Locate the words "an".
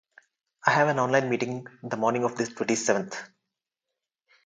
0.87-0.97